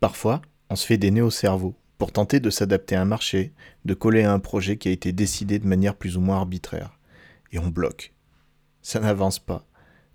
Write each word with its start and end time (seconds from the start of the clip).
Parfois, 0.00 0.42
on 0.70 0.76
se 0.76 0.86
fait 0.86 0.98
des 0.98 1.10
nœuds 1.10 1.24
au 1.24 1.30
cerveau 1.30 1.74
pour 1.98 2.12
tenter 2.12 2.38
de 2.38 2.50
s'adapter 2.50 2.94
à 2.94 3.02
un 3.02 3.04
marché, 3.04 3.52
de 3.84 3.94
coller 3.94 4.22
à 4.22 4.32
un 4.32 4.38
projet 4.38 4.76
qui 4.76 4.88
a 4.88 4.92
été 4.92 5.12
décidé 5.12 5.58
de 5.58 5.66
manière 5.66 5.96
plus 5.96 6.16
ou 6.16 6.20
moins 6.20 6.36
arbitraire. 6.36 6.98
Et 7.50 7.58
on 7.58 7.68
bloque. 7.68 8.12
Ça 8.82 9.00
n'avance 9.00 9.40
pas. 9.40 9.66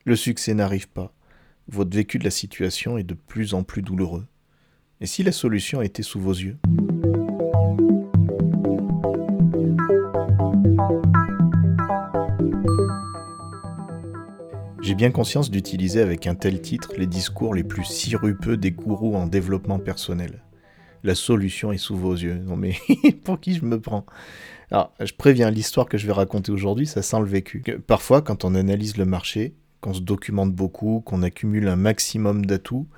Le 0.06 0.16
succès 0.16 0.54
n'arrive 0.54 0.88
pas. 0.88 1.14
Votre 1.68 1.96
vécu 1.96 2.20
de 2.20 2.24
la 2.24 2.32
situation 2.32 2.98
est 2.98 3.04
de 3.04 3.14
plus 3.14 3.54
en 3.54 3.64
plus 3.64 3.82
douloureux. 3.82 4.26
Et 5.02 5.06
si 5.06 5.24
la 5.24 5.34
solution 5.34 5.82
était 5.82 6.04
sous 6.04 6.20
vos 6.20 6.32
yeux? 6.32 6.58
J'ai 14.84 14.96
bien 14.96 15.12
conscience 15.12 15.50
d'utiliser 15.50 16.02
avec 16.02 16.28
un 16.28 16.36
tel 16.36 16.60
titre 16.60 16.92
les 16.98 17.08
discours 17.08 17.56
les 17.56 17.64
plus 17.64 17.86
sirupeux 17.86 18.58
des 18.58 18.72
gourous 18.72 19.16
en 19.16 19.28
développement 19.28 19.80
personnel. 19.80 20.44
La 21.06 21.16
solution 21.16 21.72
est 21.72 21.78
sous 21.78 21.96
vos 21.96 22.14
yeux. 22.14 22.36
Non 22.36 22.58
mais 22.58 22.76
pour 23.24 23.40
qui 23.40 23.56
je 23.56 23.64
me 23.64 23.80
prends? 23.80 24.06
Alors, 24.72 24.94
je 25.00 25.14
préviens, 25.14 25.52
l'histoire 25.52 25.88
que 25.88 25.98
je 25.98 26.06
vais 26.06 26.12
raconter 26.12 26.52
aujourd'hui, 26.52 26.86
ça 26.86 27.02
sent 27.02 27.20
le 27.20 27.26
vécu. 27.26 27.64
Parfois, 27.88 28.22
quand 28.22 28.44
on 28.44 28.56
analyse 28.56 28.98
le 28.98 29.06
marché, 29.06 29.54
qu'on 29.80 29.94
se 29.94 30.02
documente 30.02 30.54
beaucoup, 30.54 31.00
qu'on 31.06 31.24
accumule 31.24 31.70
un 31.70 31.78
maximum 31.78 32.46
d'atouts, 32.46 32.90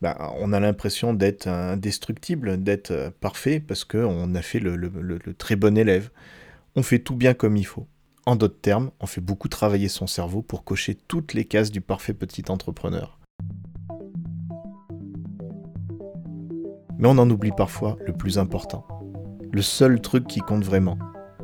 ben, 0.00 0.16
on 0.38 0.50
a 0.54 0.60
l'impression 0.60 1.12
d'être 1.12 1.46
indestructible, 1.46 2.62
d'être 2.62 2.90
euh, 2.90 3.10
parfait, 3.20 3.60
parce 3.60 3.84
qu'on 3.84 4.34
a 4.34 4.42
fait 4.42 4.60
le 4.60 4.78
très 5.36 5.56
bon 5.56 5.76
élève. 5.76 6.10
On 6.74 6.82
fait 6.82 7.00
tout 7.00 7.16
bien 7.16 7.34
comme 7.34 7.58
il 7.58 7.66
faut. 7.66 7.86
En 8.26 8.36
d'autres 8.36 8.60
termes, 8.60 8.90
on 9.00 9.06
fait 9.06 9.20
beaucoup 9.20 9.48
travailler 9.48 9.88
son 9.88 10.06
cerveau 10.06 10.40
pour 10.40 10.64
cocher 10.64 10.94
toutes 10.94 11.34
les 11.34 11.44
cases 11.44 11.70
du 11.70 11.82
parfait 11.82 12.14
petit 12.14 12.44
entrepreneur. 12.48 13.18
Mais 16.96 17.08
on 17.08 17.18
en 17.18 17.28
oublie 17.28 17.52
parfois 17.54 17.98
le 18.06 18.14
plus 18.14 18.38
important. 18.38 18.86
Le 19.52 19.60
seul 19.60 20.00
truc 20.00 20.26
qui 20.26 20.40
compte 20.40 20.64
vraiment. 20.64 20.98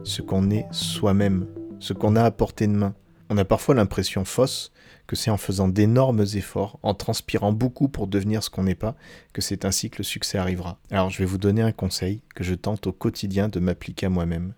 Ce 0.05 0.23
qu'on 0.23 0.49
est 0.49 0.67
soi-même. 0.71 1.49
Ce 1.81 1.93
qu'on 1.93 2.17
a 2.17 2.23
à 2.23 2.31
portée 2.31 2.67
de 2.67 2.73
main. 2.73 2.95
On 3.29 3.37
a 3.37 3.45
parfois 3.45 3.75
l'impression 3.75 4.25
fausse 4.25 4.73
que 5.07 5.17
c'est 5.17 5.31
en 5.31 5.37
faisant 5.37 5.69
d'énormes 5.69 6.25
efforts, 6.35 6.79
en 6.83 6.95
transpirant 6.95 7.53
beaucoup 7.53 7.89
pour 7.89 8.07
devenir 8.07 8.43
ce 8.43 8.49
qu'on 8.49 8.63
n'est 8.63 8.75
pas, 8.75 8.97
que 9.33 9.43
c'est 9.43 9.65
ainsi 9.65 9.91
que 9.91 9.99
le 9.99 10.05
succès 10.05 10.39
arrivera. 10.39 10.79
Alors 10.91 11.11
je 11.11 11.19
vais 11.19 11.27
vous 11.27 11.39
donner 11.39 11.63
un 11.63 11.73
conseil 11.73 12.23
que 12.35 12.43
je 12.43 12.55
tente 12.55 12.87
au 12.87 12.93
quotidien 12.93 13.49
de 13.49 13.61
m'appliquer 13.61 14.07
à 14.07 14.11
moi-même. 14.11 14.55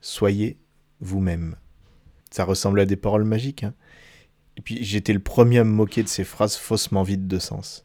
Soyez 0.00 0.58
vous-même. 1.00 1.56
Ça 2.30 2.44
ressemble 2.44 2.80
à 2.80 2.86
des 2.86 2.96
paroles 2.96 3.24
magiques. 3.24 3.64
Hein 3.64 3.74
et 4.56 4.62
puis 4.62 4.82
j'étais 4.82 5.12
le 5.12 5.20
premier 5.20 5.58
à 5.58 5.64
me 5.64 5.70
moquer 5.70 6.02
de 6.02 6.08
ces 6.08 6.24
phrases 6.24 6.56
faussement 6.56 7.02
vides 7.02 7.28
de 7.28 7.38
sens. 7.38 7.84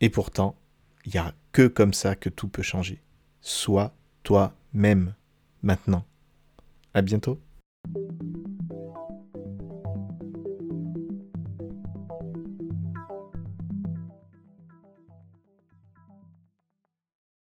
Et 0.00 0.08
pourtant, 0.10 0.56
il 1.04 1.12
n'y 1.12 1.18
a 1.18 1.34
que 1.52 1.66
comme 1.66 1.92
ça 1.94 2.16
que 2.16 2.30
tout 2.30 2.48
peut 2.48 2.62
changer. 2.62 3.02
Sois 3.40 3.94
toi-même, 4.22 5.14
maintenant. 5.62 6.04
À 6.94 7.02
bientôt. 7.02 7.38